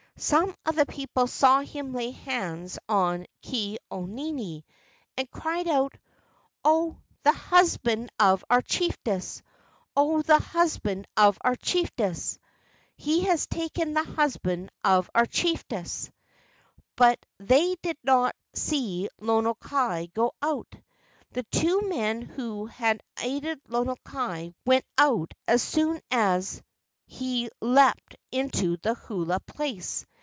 [0.17, 4.63] Some of the people saw him lay hands on Ke au nini,
[5.17, 5.97] and cried out:
[6.63, 9.41] "Oh, the husband of our chief ess!
[9.97, 12.37] Oh, the husband of our chief ess!
[12.95, 16.11] He has taken the husband of our chief ess!"
[16.95, 20.71] But they did not see Lono kai go out.
[21.31, 26.61] The two men who had aided Lono kai went out as soon as
[27.07, 30.05] he leaped into the hula place.